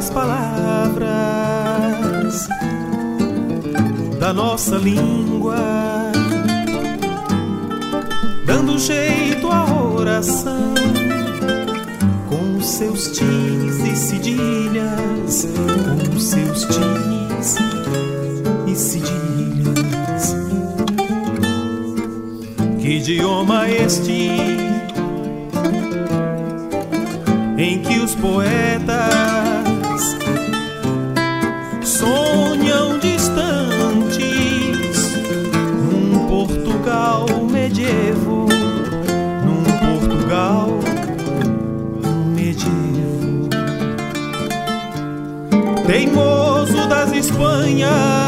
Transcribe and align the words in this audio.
as 0.00 0.08
palavras 0.08 0.48
da 4.18 4.32
nossa 4.32 4.76
língua, 4.76 5.56
dando 8.46 8.78
jeito 8.78 9.46
à 9.50 9.82
oração 9.94 10.74
com 12.28 12.60
seus 12.62 13.08
tis 13.08 13.78
e 13.84 13.96
cedilhas, 13.96 15.46
com 16.08 16.18
seus 16.18 16.64
tis 16.64 17.56
e 18.66 18.74
cedilhas. 18.74 20.34
Que 22.80 22.96
idioma 22.96 23.68
este 23.68 24.89
os 28.02 28.14
poetas. 28.14 29.10
Sonham 31.82 32.98
distantes 32.98 34.18
num 35.90 36.26
Portugal 36.26 37.26
medievo, 37.50 38.48
num 39.44 39.62
Portugal 39.98 40.68
medievo, 42.34 43.48
teimoso 45.86 46.88
das 46.88 47.12
Espanhas, 47.12 48.19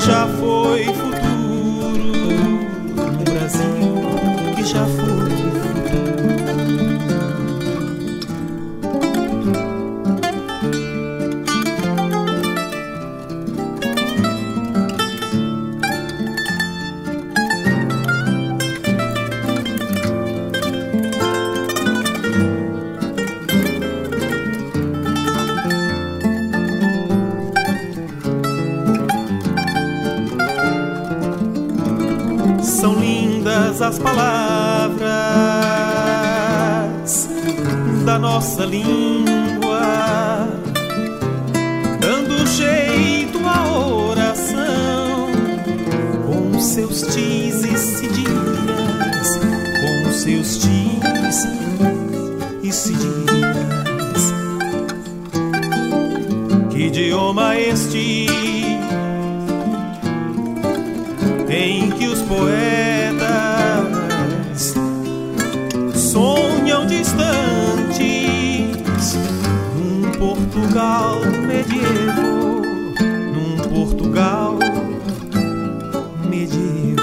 já 0.00 0.26
foi 0.26 1.09
lindas 33.50 33.82
as 33.82 33.98
palavras 33.98 35.10
da 38.04 38.18
nossa 38.18 38.64
língua, 38.64 40.48
dando 42.00 42.46
jeito 42.46 43.38
à 43.44 43.76
oração 43.76 45.30
com 46.26 46.58
seus 46.60 47.02
tis 47.02 47.64
e 47.64 47.76
cedilhas, 47.76 49.38
com 49.80 50.12
seus 50.12 50.58
tis 50.58 51.46
e 52.62 52.72
cedilhas. 52.72 54.32
Que 56.70 56.86
idioma 56.86 57.56
este? 57.56 58.30
em 61.52 61.90
que 61.90 62.06
Portugal 70.20 71.22
medievo, 71.46 72.60
num 73.32 73.56
Portugal 73.70 74.58
medievo, 76.28 77.00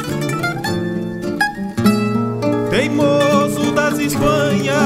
teimoso 2.69 3.72
das 3.72 3.97
Espanhas, 3.97 4.77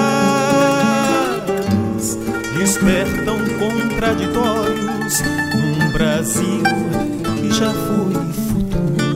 despertam 2.58 3.38
contraditórios 3.60 5.22
num 5.54 5.92
Brasil 5.92 6.64
que 7.36 7.52
já 7.52 7.74
foi 7.74 8.14
futuro. 8.48 9.12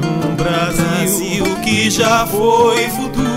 Num 0.00 0.36
Brasil 0.36 1.44
que 1.62 1.90
já 1.90 2.26
foi 2.26 2.88
futuro. 2.88 3.29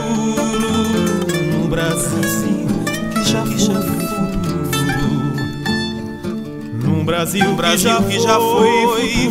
Futuro. 7.04 7.56
Brasil, 7.56 7.56
Brasil 7.56 8.04
que 8.04 8.20
já 8.20 8.40
foi 8.40 9.30